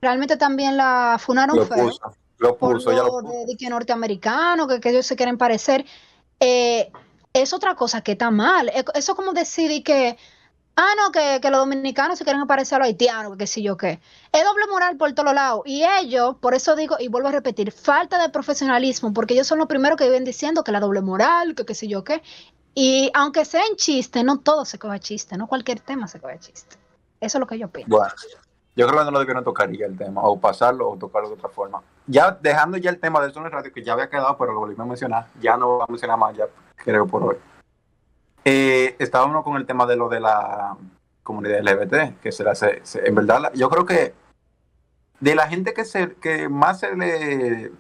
realmente 0.01 0.37
también 0.37 0.77
la 0.77 1.19
funaron 1.21 1.56
lo 1.56 1.67
feo. 1.67 1.91
lo 2.39 2.56
puso, 2.56 2.91
por 2.91 2.95
lo 2.95 3.23
De, 3.47 3.56
que 3.59 3.69
norteamericano, 3.69 4.67
que, 4.67 4.81
que 4.81 4.91
ellos 4.91 5.06
se 5.06 5.17
quieren 5.17 5.37
parecer. 5.37 5.85
Eh, 6.41 6.91
es 7.33 7.53
otra 7.53 7.75
cosa 7.75 8.01
que 8.01 8.12
está 8.12 8.31
mal. 8.31 8.71
Eso 8.95 9.17
como 9.17 9.33
decir 9.33 9.83
que 9.83 10.17
Ah, 10.76 10.93
no, 10.97 11.12
que, 11.12 11.41
los 11.50 11.61
dominicanos 11.61 12.19
se 12.19 12.25
quieren 12.25 12.43
aparecer 12.43 12.76
a 12.76 12.79
los 12.81 12.87
haitianos, 12.87 13.37
que 13.37 13.47
sé 13.47 13.62
yo 13.62 13.76
qué. 13.76 14.00
Es 14.32 14.44
doble 14.44 14.67
moral 14.69 14.97
por 14.97 15.12
todos 15.12 15.32
lados. 15.32 15.62
Y 15.67 15.85
ellos, 15.85 16.37
por 16.41 16.55
eso 16.55 16.75
digo, 16.75 16.97
y 16.99 17.06
vuelvo 17.09 17.29
a 17.29 17.32
repetir, 17.32 17.71
falta 17.71 18.21
de 18.21 18.29
profesionalismo, 18.29 19.12
porque 19.12 19.35
ellos 19.35 19.47
son 19.47 19.59
los 19.59 19.69
primeros 19.69 19.97
que 19.97 20.05
viven 20.05 20.25
diciendo 20.25 20.65
que 20.65 20.73
la 20.73 20.81
doble 20.81 21.00
moral, 21.00 21.55
que 21.55 21.65
qué 21.65 21.75
sé 21.75 21.87
yo 21.87 22.03
qué. 22.03 22.23
Y 22.75 23.12
aunque 23.15 23.44
sea 23.44 23.62
en 23.71 23.76
chiste, 23.76 24.25
no 24.25 24.41
todo 24.41 24.65
se 24.65 24.81
coge 24.81 24.99
chiste, 24.99 25.37
no 25.37 25.47
cualquier 25.47 25.79
tema 25.79 26.09
se 26.09 26.19
coge 26.19 26.41
chiste. 26.41 26.77
Eso 27.20 27.38
es 27.38 27.41
lo 27.41 27.47
que 27.47 27.56
yo 27.56 27.69
pienso. 27.69 27.97
Bueno, 27.97 28.12
yo 28.75 28.88
creo 28.88 28.99
que 28.99 29.05
no 29.05 29.11
lo 29.12 29.20
debieron 29.20 29.44
tocar 29.44 29.70
ya 29.70 29.87
el 29.87 29.97
tema, 29.97 30.23
o 30.23 30.41
pasarlo 30.41 30.91
o 30.91 30.97
tocarlo 30.97 31.29
de 31.29 31.35
otra 31.37 31.50
forma. 31.50 31.82
Ya 32.09 32.32
dejando 32.32 32.79
ya 32.79 32.91
el 32.91 32.99
tema 32.99 33.20
de 33.20 33.29
esto 33.29 33.38
en 33.38 33.47
el 33.47 33.53
radio, 33.53 33.73
que 33.73 33.85
ya 33.85 33.93
había 33.93 34.11
quedado, 34.11 34.37
pero 34.37 34.53
lo 34.53 34.59
volví 34.59 34.75
a 34.77 34.85
mencionar, 34.85 35.29
ya 35.41 35.56
no 35.56 35.69
voy 35.69 35.84
a 35.89 35.91
mencionar 35.93 36.19
más, 36.19 36.37
ya 36.37 36.46
creo 36.77 37.06
por 37.06 37.22
hoy. 37.22 37.37
Eh, 38.44 38.96
estábamos 38.98 39.43
con 39.43 39.56
el 39.56 39.67
tema 39.67 39.86
de 39.86 39.96
lo 39.96 40.08
de 40.08 40.20
la 40.20 40.77
comunidad 41.22 41.63
LGBT, 41.63 42.20
que 42.20 42.31
se 42.31 42.44
le 42.44 42.51
hace, 42.51 42.82
en 42.94 43.15
verdad, 43.15 43.51
yo 43.55 43.70
creo 43.70 43.86
que 43.86 44.15
de 45.20 45.34
la 45.34 45.48
gente 45.48 45.72
que 45.72 45.84
se 45.84 46.15
que 46.17 46.48
más 46.48 46.81
se 46.81 46.94
le 46.94 47.72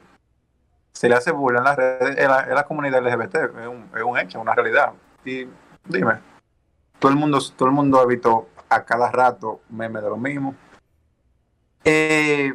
se 0.92 1.08
le 1.08 1.16
hace 1.16 1.32
burla 1.32 1.58
en 1.58 1.64
las 1.64 1.76
redes 1.76 2.16
es 2.16 2.28
la, 2.28 2.64
comunidad 2.66 3.04
LGBT, 3.04 3.34
es 3.34 3.66
un, 3.66 3.90
es 3.94 4.02
un 4.02 4.16
hecho, 4.16 4.40
una 4.40 4.54
realidad. 4.54 4.92
Y 5.24 5.46
dime, 5.86 6.20
todo 6.98 7.10
el 7.10 7.18
mundo, 7.18 7.40
todo 7.56 7.68
el 7.68 7.74
mundo 7.74 7.98
ha 7.98 8.06
visto 8.06 8.48
a 8.68 8.84
cada 8.84 9.10
rato 9.10 9.60
memes 9.68 10.02
de 10.02 10.08
lo 10.08 10.16
mismo. 10.16 10.54
Eh, 11.84 12.54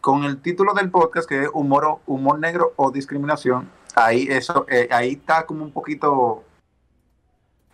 con 0.00 0.24
el 0.24 0.40
título 0.42 0.74
del 0.74 0.90
podcast 0.90 1.28
que 1.28 1.44
es 1.44 1.48
humor, 1.52 2.00
humor 2.06 2.38
negro 2.38 2.74
o 2.76 2.92
discriminación, 2.92 3.68
ahí 3.96 4.26
eso, 4.28 4.66
eh, 4.68 4.88
ahí 4.92 5.12
está 5.12 5.46
como 5.46 5.64
un 5.64 5.72
poquito 5.72 6.44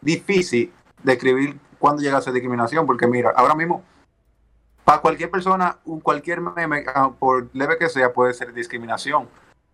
difícil 0.01 0.73
describir 1.03 1.59
cuándo 1.79 2.03
llega 2.03 2.19
a 2.19 2.23
ser 2.23 2.33
discriminación, 2.33 2.87
porque 2.87 3.07
mira, 3.07 3.33
ahora 3.37 3.55
mismo, 3.55 3.83
para 4.85 5.01
cualquier 5.01 5.31
persona, 5.31 5.79
un 5.85 6.01
cualquier 6.01 6.41
meme, 6.41 6.85
ah, 6.95 7.11
por 7.19 7.49
leve 7.53 7.79
que 7.79 7.89
sea, 7.89 8.13
puede 8.13 8.35
ser 8.35 8.53
discriminación, 8.53 9.29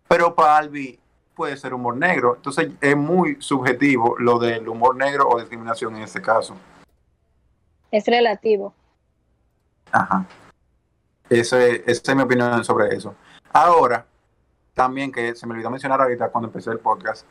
pero 0.08 0.34
para 0.34 0.56
Albi 0.56 0.98
puede 1.34 1.56
ser 1.56 1.74
humor 1.74 1.96
negro. 1.96 2.36
Entonces 2.36 2.70
es 2.80 2.96
muy 2.96 3.36
subjetivo 3.40 4.16
lo 4.18 4.38
del 4.38 4.68
humor 4.68 4.96
negro 4.96 5.28
o 5.28 5.38
discriminación 5.38 5.96
en 5.96 6.02
este 6.02 6.20
caso. 6.20 6.56
Es 7.90 8.06
relativo. 8.06 8.74
Ajá. 9.92 10.26
esa 11.28 11.64
es 11.64 12.14
mi 12.16 12.22
opinión 12.22 12.64
sobre 12.64 12.94
eso. 12.94 13.14
Ahora, 13.52 14.04
también 14.74 15.12
que 15.12 15.36
se 15.36 15.46
me 15.46 15.54
olvidó 15.54 15.70
mencionar 15.70 16.00
ahorita 16.00 16.30
cuando 16.30 16.48
empecé 16.48 16.70
el 16.70 16.80
podcast, 16.80 17.24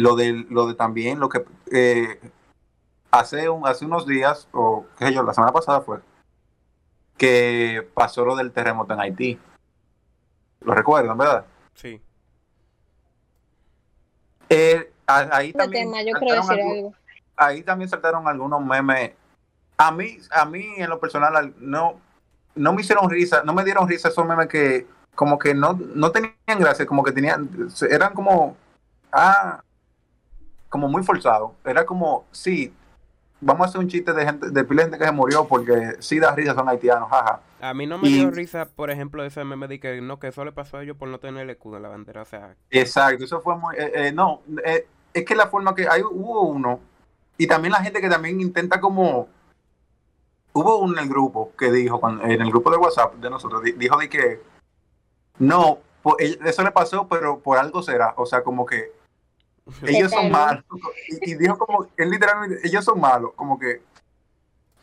lo 0.00 0.16
de, 0.16 0.46
lo 0.48 0.66
de 0.66 0.74
también, 0.74 1.20
lo 1.20 1.28
que 1.28 1.44
eh, 1.72 2.20
hace, 3.10 3.48
un, 3.48 3.66
hace 3.66 3.84
unos 3.84 4.06
días, 4.06 4.48
o 4.52 4.86
qué 4.98 5.06
sé 5.06 5.14
yo, 5.14 5.22
la 5.22 5.34
semana 5.34 5.52
pasada 5.52 5.80
fue, 5.80 6.00
que 7.16 7.88
pasó 7.94 8.24
lo 8.24 8.36
del 8.36 8.52
terremoto 8.52 8.94
en 8.94 9.00
Haití. 9.00 9.38
¿Lo 10.60 10.74
recuerdan, 10.74 11.16
verdad? 11.16 11.44
Sí. 11.74 12.00
Eh, 14.48 14.92
ahí, 15.06 15.52
también 15.52 15.92
ahí 17.36 17.62
también 17.62 17.88
saltaron 17.88 18.26
algunos 18.26 18.64
memes 18.64 19.12
A 19.78 19.92
mí, 19.92 20.18
a 20.30 20.44
mí 20.44 20.66
en 20.76 20.90
lo 20.90 20.98
personal, 20.98 21.36
al- 21.36 21.54
no, 21.58 22.00
no 22.54 22.72
me 22.72 22.82
hicieron 22.82 23.08
risa, 23.08 23.42
no 23.44 23.54
me 23.54 23.64
dieron 23.64 23.88
risa 23.88 24.08
esos 24.08 24.26
memes 24.26 24.48
que 24.48 24.86
como 25.14 25.38
que 25.38 25.54
no, 25.54 25.78
no 25.94 26.10
tenían 26.12 26.34
gracia, 26.46 26.86
como 26.86 27.02
que 27.02 27.12
tenían, 27.12 27.48
eran 27.90 28.14
como, 28.14 28.56
ah, 29.12 29.62
como 30.70 30.88
muy 30.88 31.02
forzados. 31.02 31.50
Era 31.64 31.84
como, 31.84 32.24
sí, 32.30 32.72
vamos 33.40 33.66
a 33.66 33.68
hacer 33.68 33.80
un 33.80 33.88
chiste 33.88 34.12
de 34.14 34.24
gente, 34.24 34.50
de 34.50 34.64
pila 34.64 34.82
de 34.84 34.88
gente 34.90 34.98
que 34.98 35.04
se 35.04 35.12
murió 35.12 35.46
porque 35.46 35.96
sí 35.98 36.18
da 36.18 36.34
risa, 36.34 36.54
son 36.54 36.68
haitianos, 36.68 37.10
jaja. 37.10 37.40
A 37.60 37.74
mí 37.74 37.86
no 37.86 37.98
me 37.98 38.08
Y- 38.08 38.14
dio 38.14 38.30
risa, 38.30 38.64
por 38.64 38.90
ejemplo, 38.90 39.22
ese 39.24 39.44
meme 39.44 39.68
de 39.68 39.78
que 39.80 40.00
no, 40.00 40.18
que 40.18 40.28
eso 40.28 40.44
le 40.44 40.52
pasó 40.52 40.78
a 40.78 40.82
ellos 40.82 40.96
por 40.96 41.08
no 41.08 41.18
tener 41.18 41.42
el 41.42 41.50
escudo 41.50 41.76
en 41.76 41.82
la 41.82 41.88
bandera. 41.90 42.22
O 42.22 42.24
sea, 42.24 42.54
Exacto, 42.70 43.24
eso 43.24 43.40
fue 43.42 43.56
muy, 43.56 43.76
eh, 43.76 43.90
eh, 43.94 44.12
no, 44.12 44.40
eh, 44.64 44.86
es 45.12 45.24
que 45.26 45.34
la 45.34 45.48
forma 45.48 45.74
que 45.74 45.86
hay, 45.88 46.02
hubo 46.02 46.42
uno, 46.42 46.80
y 47.36 47.46
también 47.46 47.72
la 47.72 47.82
gente 47.82 48.00
que 48.00 48.08
también 48.08 48.40
intenta 48.40 48.80
como, 48.80 49.28
hubo 50.52 50.78
uno 50.78 50.94
en 50.94 51.04
el 51.04 51.08
grupo 51.08 51.52
que 51.58 51.70
dijo, 51.72 52.00
cuando- 52.00 52.22
en 52.24 52.40
el 52.40 52.48
grupo 52.50 52.70
de 52.70 52.76
WhatsApp 52.76 53.14
de 53.16 53.28
nosotros, 53.28 53.62
di- 53.62 53.72
dijo 53.72 53.96
de 53.98 54.08
que, 54.08 54.40
no, 55.38 55.78
eh, 56.18 56.38
eso 56.44 56.62
le 56.62 56.70
pasó, 56.70 57.08
pero 57.08 57.40
por 57.40 57.58
algo 57.58 57.82
será, 57.82 58.14
o 58.16 58.24
sea, 58.26 58.42
como 58.42 58.64
que 58.66 58.92
ellos 59.86 60.10
son 60.10 60.30
malos, 60.30 60.64
y, 61.08 61.30
y 61.32 61.34
dijo 61.34 61.58
como, 61.58 61.86
él 61.96 62.10
literalmente, 62.10 62.58
ellos 62.66 62.84
son 62.84 63.00
malos, 63.00 63.32
como 63.34 63.58
que, 63.58 63.82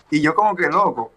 y 0.10 0.22
yo 0.22 0.34
como 0.36 0.56
que 0.56 0.68
loco, 0.68 1.12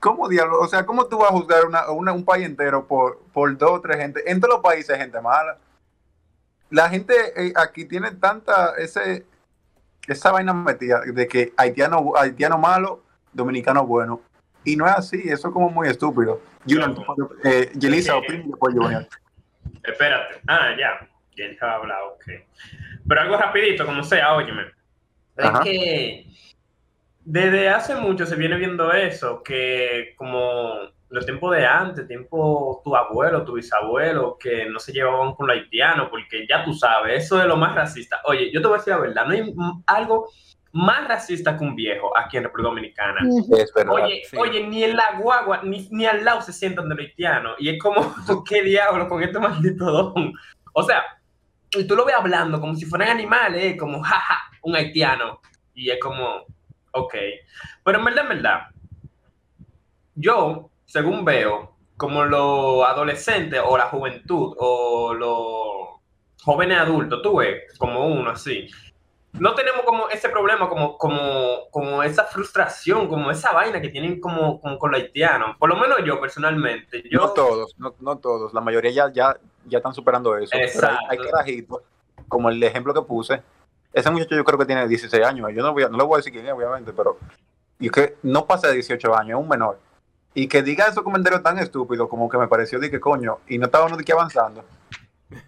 ¿cómo 0.00 0.28
diablo? 0.28 0.60
O 0.60 0.66
sea, 0.68 0.84
¿cómo 0.86 1.06
tú 1.06 1.18
vas 1.18 1.30
a 1.30 1.34
juzgar 1.34 1.64
una, 1.66 1.90
una- 1.90 2.12
un 2.12 2.24
país 2.24 2.46
entero 2.46 2.86
por, 2.86 3.18
por 3.32 3.56
dos 3.56 3.70
o 3.72 3.80
tres 3.80 3.98
gente? 3.98 4.28
En 4.30 4.40
todos 4.40 4.54
los 4.54 4.62
países 4.62 4.90
hay 4.90 5.00
gente 5.00 5.20
mala 5.20 5.58
la 6.70 6.88
gente 6.88 7.12
eh, 7.36 7.52
aquí 7.56 7.84
tiene 7.84 8.12
tanta 8.12 8.76
ese 8.76 9.26
esa 10.06 10.30
vaina 10.30 10.54
metida 10.54 11.00
de 11.00 11.26
que 11.26 11.52
haitiano 11.56 12.12
haitiano 12.16 12.58
malo, 12.58 13.02
dominicano 13.32 13.84
bueno. 13.86 14.20
Y 14.64 14.76
no 14.76 14.86
es 14.86 14.92
así, 14.92 15.20
eso 15.24 15.48
es 15.48 15.52
como 15.54 15.68
muy 15.68 15.88
estúpido. 15.88 16.40
Junior, 16.68 16.94
eh, 17.42 17.72
Yelisa, 17.74 18.16
opina 18.16 18.44
y 18.44 18.48
después 18.48 18.72
Junior. 18.74 19.06
Espérate. 19.82 20.40
Ah, 20.46 20.68
ya. 20.78 21.08
Ya 21.36 21.44
él 21.46 21.58
ha 21.60 21.74
hablado, 21.74 22.14
ok. 22.14 22.24
Pero 23.08 23.20
algo 23.20 23.36
rapidito, 23.36 23.86
como 23.86 24.02
sea, 24.02 24.34
óyeme. 24.34 24.62
Ajá. 25.36 25.58
Es 25.58 25.64
que 25.64 26.26
desde 27.24 27.68
hace 27.68 27.94
mucho 27.94 28.26
se 28.26 28.36
viene 28.36 28.56
viendo 28.56 28.92
eso, 28.92 29.42
que 29.42 30.14
como 30.16 30.72
los 31.10 31.24
tiempos 31.24 31.56
de 31.56 31.66
antes, 31.66 32.06
tiempo 32.06 32.80
tu 32.84 32.94
abuelo, 32.94 33.44
tu 33.44 33.54
bisabuelo, 33.54 34.36
que 34.38 34.66
no 34.66 34.78
se 34.78 34.92
llevaban 34.92 35.34
con 35.34 35.46
los 35.48 35.56
haitianos, 35.56 36.08
porque 36.08 36.46
ya 36.48 36.64
tú 36.64 36.72
sabes, 36.72 37.24
eso 37.24 37.40
es 37.40 37.46
lo 37.46 37.56
más 37.56 37.74
racista. 37.74 38.20
Oye, 38.24 38.50
yo 38.52 38.60
te 38.60 38.68
voy 38.68 38.76
a 38.76 38.78
decir 38.78 38.92
la 38.94 39.00
verdad, 39.00 39.26
no 39.26 39.32
hay 39.32 39.54
algo 39.86 40.28
más 40.72 41.08
racista 41.08 41.58
que 41.58 41.64
un 41.64 41.74
viejo 41.74 42.16
aquí 42.16 42.36
en 42.36 42.44
República 42.44 42.68
Dominicana. 42.68 43.20
Ujú. 43.26 43.56
Es 43.56 43.72
verdad. 43.74 43.92
Oye, 43.92 44.22
Sí. 44.24 44.36
oye, 44.36 44.66
ni 44.68 44.84
en 44.84 44.96
la 44.96 45.18
guagua, 45.18 45.62
ni, 45.64 45.88
ni 45.90 46.06
al 46.06 46.24
lado 46.24 46.42
se 46.42 46.52
sientan 46.52 46.88
de 46.88 46.94
los 46.94 47.04
haitianos. 47.04 47.56
Y 47.58 47.70
es 47.70 47.78
como, 47.82 48.14
¿qué 48.48 48.62
diablo 48.62 49.08
con 49.08 49.22
este 49.22 49.38
maldito 49.40 49.84
don? 49.90 50.32
O 50.72 50.82
sea, 50.84 51.02
y 51.72 51.84
tú 51.84 51.94
lo 51.96 52.04
ves 52.04 52.16
hablando 52.16 52.60
como 52.60 52.74
si 52.74 52.84
fueran 52.84 53.08
animales, 53.10 53.64
eh, 53.64 53.76
como, 53.76 54.02
jaja, 54.02 54.50
un 54.62 54.76
haitiano. 54.76 55.40
Y 55.74 55.90
es 55.90 56.00
como, 56.00 56.44
ok. 56.92 57.14
Pero 57.84 57.98
en 57.98 58.04
verdad, 58.04 58.24
en 58.24 58.28
verdad, 58.28 58.60
yo, 60.14 60.70
según 60.86 61.24
veo, 61.24 61.76
como 61.96 62.24
los 62.24 62.86
adolescentes 62.86 63.60
o 63.64 63.76
la 63.76 63.86
juventud 63.86 64.54
o 64.58 65.14
los 65.14 66.00
jóvenes 66.42 66.78
adultos, 66.78 67.22
tú 67.22 67.36
ves, 67.36 67.62
como 67.78 68.06
uno 68.06 68.30
así, 68.30 68.68
no 69.32 69.54
tenemos 69.54 69.82
como 69.82 70.08
ese 70.08 70.28
problema, 70.28 70.68
como, 70.68 70.98
como, 70.98 71.68
como 71.70 72.02
esa 72.02 72.24
frustración, 72.24 73.06
como 73.08 73.30
esa 73.30 73.52
vaina 73.52 73.80
que 73.80 73.88
tienen 73.88 74.20
como, 74.20 74.60
como 74.60 74.78
con 74.78 74.90
los 74.90 75.00
haitianos. 75.00 75.56
Por 75.56 75.68
lo 75.68 75.76
menos 75.76 75.98
yo 76.04 76.20
personalmente, 76.20 77.02
yo... 77.08 77.20
No 77.20 77.30
todos, 77.30 77.78
no, 77.78 77.94
no 78.00 78.18
todos, 78.18 78.52
la 78.52 78.60
mayoría 78.60 78.90
ya, 78.90 79.12
ya, 79.12 79.36
ya 79.70 79.78
están 79.78 79.94
superando 79.94 80.36
eso. 80.36 80.50
Pero 80.74 80.88
hay, 80.88 80.96
hay 81.08 81.18
carajitos, 81.30 81.80
como 82.28 82.50
el 82.50 82.62
ejemplo 82.62 82.92
que 82.92 83.02
puse. 83.02 83.42
Ese 83.92 84.10
muchacho 84.10 84.36
yo 84.36 84.44
creo 84.44 84.58
que 84.58 84.66
tiene 84.66 84.86
16 84.86 85.24
años. 85.24 85.50
Yo 85.54 85.62
no, 85.62 85.72
voy 85.72 85.84
a- 85.84 85.88
no 85.88 85.96
le 85.96 86.04
voy 86.04 86.14
a 86.14 86.16
decir 86.18 86.32
quién 86.32 86.46
es, 86.46 86.52
obviamente, 86.52 86.92
pero 86.92 87.16
y 87.78 87.86
es 87.86 87.92
que 87.92 88.16
no 88.22 88.44
pasa 88.46 88.68
de 88.68 88.74
18 88.74 89.16
años, 89.16 89.38
es 89.38 89.42
un 89.42 89.48
menor. 89.48 89.78
Y 90.34 90.46
que 90.46 90.62
diga 90.62 90.86
esos 90.86 91.02
comentarios 91.02 91.42
tan 91.42 91.58
estúpidos 91.58 92.08
como 92.08 92.28
que 92.28 92.38
me 92.38 92.46
pareció 92.46 92.78
de 92.78 92.90
que 92.90 93.00
coño, 93.00 93.38
y 93.48 93.58
no 93.58 93.66
estaba 93.66 93.86
uno 93.86 93.96
de 93.96 94.04
que 94.04 94.12
avanzando. 94.12 94.64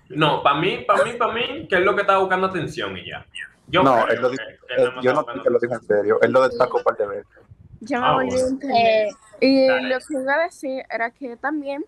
No, 0.09 0.43
para 0.43 0.59
mí, 0.59 0.79
para 0.87 1.05
mí, 1.05 1.13
para 1.15 1.33
mí, 1.33 1.67
que 1.69 1.77
es 1.77 1.83
lo 1.83 1.95
que 1.95 2.01
está 2.03 2.19
buscando 2.19 2.47
atención 2.49 2.97
y 2.97 3.09
ya. 3.09 3.27
Yo 3.69 3.83
No, 3.83 4.05
creo 4.05 4.09
él 4.17 4.23
lo 4.23 4.31
dijo- 4.31 4.43
que 4.69 4.83
Eh, 4.83 4.89
yo 5.03 5.13
no 5.15 5.25
creo 5.25 5.43
que 5.43 5.51
lo 5.51 5.59
dijo 5.59 5.75
en 5.75 5.83
serio, 5.83 6.19
él 6.23 6.33
lo 6.33 6.49
destacó 6.49 6.83
parte 6.83 7.03
de 7.05 7.09
veces. 7.11 7.27
Yo 7.81 7.99
no 8.01 8.07
Ah, 8.07 8.21
a 8.21 8.23
entender. 8.25 8.71
Eh, 8.77 9.11
Y 9.41 9.67
Dale. 9.67 9.89
lo 9.89 9.99
que 9.99 10.15
iba 10.15 10.35
a 10.35 10.39
decir 10.45 10.85
era 10.89 11.11
que 11.11 11.37
también 11.37 11.85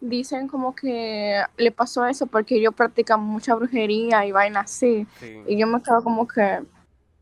dicen 0.00 0.48
como 0.48 0.74
que 0.74 1.42
le 1.56 1.72
pasó 1.72 2.06
eso 2.06 2.26
porque 2.26 2.56
ellos 2.56 2.74
practican 2.74 3.20
mucha 3.20 3.54
brujería 3.54 4.24
y 4.26 4.32
vaina 4.32 4.60
así. 4.60 5.06
sí. 5.18 5.42
Y 5.46 5.58
yo 5.58 5.66
me 5.66 5.82
quedo 5.82 6.02
como 6.02 6.26
que, 6.26 6.62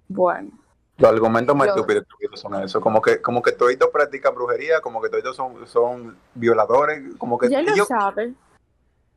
bueno. 0.09 0.51
Los 0.99 1.11
argumentos 1.11 1.55
más 1.55 1.69
estúpidos 1.69 2.05
son 2.35 2.55
eso, 2.63 2.81
como 2.81 3.03
que, 3.03 3.21
como 3.21 3.43
que 3.43 3.53
toditos 3.53 3.91
practican 3.91 4.35
brujería, 4.35 4.81
como 4.81 5.03
que 5.03 5.11
toditos 5.11 5.37
son, 5.37 5.67
son 5.67 6.17
violadores, 6.35 7.15
como 7.19 7.39
que 7.39 7.51
Ya 7.51 7.61
lo 7.61 7.73
ellos- 7.73 7.89
sabe. 7.89 8.33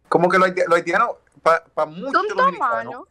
como 0.10 0.28
que 0.30 0.38
los, 0.40 0.50
haiti- 0.50 0.66
los 0.68 0.76
haitianos, 0.76 1.12
para 1.42 1.86
muchos 1.86 2.12
Tonto 2.12 2.36
dominicanos. 2.36 3.04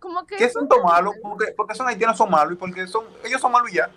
Como 0.00 0.26
que 0.26 0.36
¿qué 0.36 0.48
son 0.48 0.66
tan 0.68 0.82
malos? 0.82 1.14
malo. 1.14 1.22
Porque, 1.22 1.52
porque 1.56 1.74
son 1.74 1.86
haitianos 1.86 2.16
son 2.16 2.30
malos 2.30 2.54
y 2.54 2.56
porque 2.56 2.86
son, 2.86 3.04
ellos 3.24 3.40
son 3.40 3.52
malos 3.52 3.70
y 3.70 3.76
ya. 3.76 3.90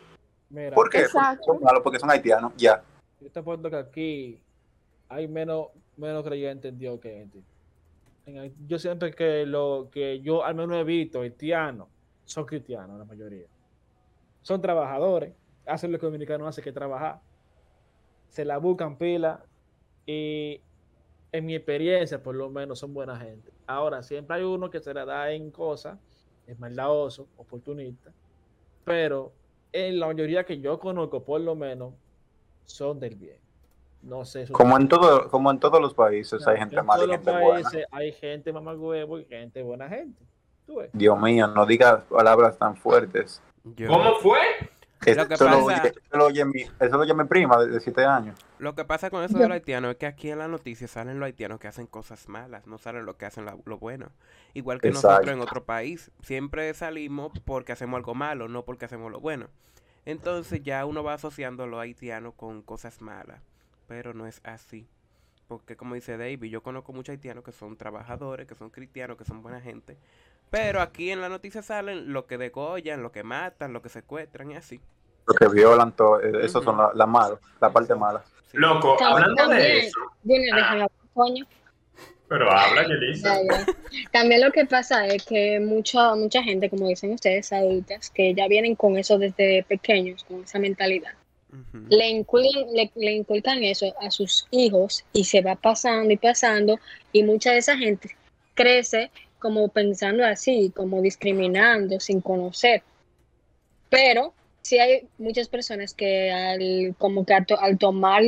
Mira, 0.50 0.76
¿Por 0.76 0.90
qué? 0.90 1.06
Porque 1.12 1.44
son 1.46 1.64
malos 1.64 1.82
porque 1.82 1.98
son 2.00 2.12
haitianos, 2.12 2.52
ya. 2.58 2.84
yo 3.20 3.32
te 3.32 3.40
apuesto 3.40 3.70
que 3.72 3.78
aquí 3.78 4.44
hay 5.10 5.28
menos, 5.28 5.68
menos 5.98 6.24
creyentes 6.24 6.72
en 6.72 6.78
Dios 6.78 7.00
que 7.00 7.28
Haití- 8.26 8.56
Yo 8.68 8.80
siempre 8.80 9.12
que 9.14 9.46
lo 9.46 9.90
que 9.92 10.22
yo 10.22 10.44
al 10.44 10.56
menos 10.56 10.78
he 10.78 10.84
visto 10.84 11.22
haitianos 11.22 11.90
son 12.24 12.46
cristianos, 12.46 12.98
la 12.98 13.06
mayoría. 13.06 13.48
Son 14.42 14.62
trabajadores, 14.62 15.34
hacen 15.66 15.92
lo 15.92 16.00
que 16.00 16.06
los 16.06 16.14
dominicanos 16.14 16.48
hacen, 16.48 16.64
que 16.64 16.72
trabajar. 16.72 17.22
Se 18.30 18.46
la 18.46 18.58
buscan 18.58 18.98
pila 18.98 19.46
y 20.06 20.62
en 21.32 21.46
mi 21.46 21.56
experiencia, 21.56 22.22
por 22.22 22.36
lo 22.36 22.50
menos, 22.50 22.80
son 22.80 22.94
buena 22.94 23.18
gente. 23.18 23.52
Ahora, 23.68 24.04
siempre 24.04 24.38
hay 24.38 24.44
uno 24.44 24.70
que 24.70 24.80
se 24.80 24.94
la 24.94 25.06
da 25.06 25.32
en 25.32 25.52
cosas, 25.52 26.00
es 26.46 26.58
maldadoso, 26.60 27.28
oportunista, 27.38 28.14
pero 28.84 29.34
en 29.72 30.00
la 30.00 30.08
mayoría 30.08 30.46
que 30.46 30.60
yo 30.60 30.80
conozco, 30.80 31.24
por 31.26 31.42
lo 31.42 31.56
menos, 31.56 31.96
son 32.64 33.00
del 33.00 33.16
bien. 33.16 33.43
No 34.04 34.26
sé. 34.26 34.48
Como 34.52 34.78
en 34.78 34.88
todo, 34.90 35.30
como 35.30 35.50
en 35.50 35.60
todos 35.60 35.82
los 35.82 35.94
países 35.94 36.46
hay 36.46 36.56
en 36.56 36.62
gente 36.70 36.82
mala 36.84 37.04
y 37.06 37.08
los 37.08 37.16
gente 37.16 37.32
buena. 37.32 37.50
países 37.70 37.86
hay 37.92 38.12
gente 38.12 38.52
mamagüevo 38.54 39.18
y 39.20 39.26
gente 39.26 39.64
buena 39.64 39.88
gente. 39.90 40.22
¿Tú 40.66 40.76
ves? 40.78 40.90
Dios 40.94 41.20
mío, 41.20 41.48
no 41.48 41.66
digas 41.66 42.04
palabras 42.10 42.58
tan 42.58 42.76
fuertes. 42.76 43.42
Yo- 43.64 43.88
¿Cómo 43.88 44.16
fue? 44.20 44.40
Eso 45.06 45.22
lo, 45.24 45.28
pasa- 45.28 45.58
oye, 45.58 45.76
eso 45.90 46.18
lo 46.18 46.26
oye 46.28 46.46
mi, 46.46 46.62
eso 46.62 46.96
lo 46.96 47.00
oye 47.00 47.14
mi 47.14 47.26
prima 47.26 47.58
de 47.66 47.78
7 47.82 48.06
años. 48.06 48.40
Lo 48.60 48.74
que 48.74 48.86
pasa 48.86 49.10
con 49.10 49.22
eso 49.24 49.38
de 49.38 49.44
los 49.50 49.52
haitianos 49.56 49.92
es 49.92 49.98
que 49.98 50.06
aquí 50.06 50.30
en 50.32 50.40
la 50.40 50.48
noticia 50.48 50.88
salen 50.88 51.20
los 51.20 51.26
haitianos 51.28 51.60
que 51.60 51.68
hacen 51.68 51.88
cosas 51.88 52.30
malas, 52.30 52.68
no 52.68 52.78
salen 52.78 53.06
lo 53.06 53.18
que 53.18 53.26
hacen 53.26 53.44
la- 53.46 53.58
lo 53.66 53.78
bueno. 53.80 54.12
Igual 54.54 54.80
que 54.80 54.88
Exacto. 54.90 55.10
nosotros 55.10 55.36
en 55.36 55.42
otro 55.42 55.64
país. 55.66 56.10
Siempre 56.22 56.74
salimos 56.74 57.32
porque 57.44 57.74
hacemos 57.74 57.98
algo 57.98 58.16
malo, 58.16 58.48
no 58.48 58.64
porque 58.64 58.86
hacemos 58.86 59.12
lo 59.12 59.20
bueno. 59.20 59.48
Entonces 60.06 60.64
ya 60.64 60.86
uno 60.86 61.04
va 61.04 61.14
asociando 61.16 61.64
a 61.64 61.68
los 61.68 61.80
haitianos 61.82 62.34
con 62.36 62.62
cosas 62.62 63.02
malas. 63.02 63.42
Pero 63.88 64.14
no 64.14 64.28
es 64.28 64.42
así. 64.44 64.88
Porque 65.48 65.76
como 65.76 65.96
dice 65.96 66.18
David, 66.18 66.50
yo 66.50 66.64
conozco 66.64 66.94
muchos 66.94 67.14
haitianos 67.14 67.44
que 67.44 67.52
son 67.52 67.78
trabajadores, 67.78 68.48
que 68.48 68.56
son 68.56 68.70
cristianos, 68.70 69.18
que 69.18 69.26
son 69.26 69.44
buena 69.44 69.62
gente. 69.62 69.98
Pero 70.50 70.82
aquí 70.82 71.10
en 71.12 71.20
la 71.22 71.30
noticia 71.30 71.62
salen 71.62 72.14
lo 72.14 72.26
que 72.28 72.38
degollan, 72.38 73.02
lo 73.04 73.12
que 73.12 73.24
matan, 73.24 73.74
lo 73.74 73.82
que 73.82 73.90
secuestran 73.90 74.52
y 74.52 74.56
así. 74.56 74.80
Los 75.26 75.38
que 75.38 75.48
violan 75.48 75.92
todo, 75.94 76.22
eh, 76.22 76.46
esos 76.46 76.58
Ujú. 76.58 76.66
son 76.66 76.78
las 76.78 76.96
la 76.96 77.06
malas, 77.06 77.40
la 77.60 77.72
parte 77.72 77.96
mala. 77.96 78.24
Sí. 78.52 78.58
Loco, 78.58 78.98
hablando 79.04 79.48
de 79.48 79.80
eso, 79.88 80.00
hablar, 80.64 80.92
coño. 81.14 81.46
pero 82.28 82.52
habla, 82.52 82.84
Yelisa. 82.88 83.36
Ya, 83.42 83.58
ya. 83.66 83.66
También 84.12 84.42
lo 84.42 84.52
que 84.52 84.66
pasa 84.66 85.08
es 85.08 85.26
que 85.26 85.60
mucha, 85.60 86.14
mucha 86.16 86.44
gente, 86.44 86.70
como 86.70 86.88
dicen 86.88 87.14
ustedes, 87.14 87.52
adultas, 87.54 88.10
que 88.12 88.34
ya 88.34 88.48
vienen 88.48 88.76
con 88.76 88.98
eso 88.98 89.18
desde 89.18 89.64
pequeños, 89.64 90.24
con 90.24 90.44
esa 90.44 90.60
mentalidad, 90.60 91.14
Le 91.90 92.08
inculcan, 92.10 92.66
le, 92.96 93.12
inculcan 93.14 93.64
eso 93.64 93.94
a 94.00 94.10
sus 94.10 94.48
hijos 94.52 95.04
y 95.14 95.26
se 95.26 95.42
va 95.42 95.56
pasando 95.56 96.12
y 96.12 96.18
pasando 96.18 96.80
y 97.12 97.24
mucha 97.24 97.52
de 97.52 97.58
esa 97.60 97.78
gente 97.78 98.10
crece 98.56 99.12
como 99.40 99.68
pensando 99.68 100.26
así, 100.26 100.72
como 100.76 101.02
discriminando 101.02 102.00
sin 102.00 102.22
conocer. 102.22 102.82
Pero 103.90 104.34
sí 104.62 104.80
hay 104.80 105.08
muchas 105.18 105.48
personas 105.50 105.94
que 105.94 106.32
al, 106.32 106.96
como 106.98 107.26
que 107.26 107.34
al, 107.34 107.46
to- 107.46 107.60
al 107.60 107.78
tomar 107.78 108.24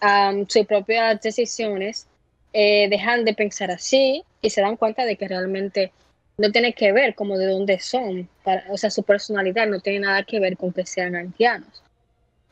am, 0.00 0.46
sus 0.48 0.66
propias 0.66 1.20
decisiones 1.20 2.06
eh, 2.52 2.88
dejan 2.88 3.24
de 3.24 3.34
pensar 3.34 3.70
así 3.70 4.22
y 4.40 4.50
se 4.50 4.60
dan 4.60 4.76
cuenta 4.76 5.04
de 5.04 5.16
que 5.16 5.28
realmente 5.28 5.92
no 6.38 6.50
tiene 6.50 6.72
que 6.72 6.92
ver 6.92 7.14
como 7.14 7.36
de 7.36 7.46
dónde 7.46 7.78
son, 7.80 8.28
para- 8.44 8.64
o 8.70 8.76
sea, 8.78 8.90
su 8.90 9.02
personalidad 9.02 9.66
no 9.66 9.80
tiene 9.80 10.00
nada 10.00 10.22
que 10.22 10.40
ver 10.40 10.56
con 10.56 10.72
que 10.72 10.86
sean 10.86 11.14
haitianos. 11.16 11.81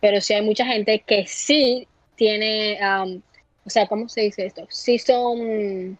Pero 0.01 0.21
sí 0.21 0.35
hay 0.35 0.43
mucha 0.43 0.65
gente 0.67 1.03
que 1.07 1.27
sí 1.27 1.87
tiene, 2.17 2.79
um, 2.83 3.21
o 3.65 3.71
sea, 3.71 3.87
¿cómo 3.87 4.09
se 4.09 4.23
dice 4.23 4.47
esto? 4.47 4.67
Sí 4.71 4.99
son 4.99 5.99